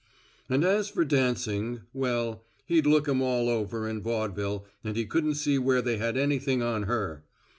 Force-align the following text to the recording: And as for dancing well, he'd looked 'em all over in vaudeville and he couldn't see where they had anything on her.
And 0.49 0.63
as 0.65 0.89
for 0.89 1.05
dancing 1.05 1.81
well, 1.93 2.43
he'd 2.65 2.87
looked 2.87 3.07
'em 3.07 3.21
all 3.21 3.49
over 3.49 3.87
in 3.87 4.01
vaudeville 4.01 4.65
and 4.83 4.95
he 4.97 5.05
couldn't 5.05 5.35
see 5.35 5.59
where 5.59 5.83
they 5.83 5.97
had 5.99 6.17
anything 6.17 6.63
on 6.63 6.85
her. 6.89 7.23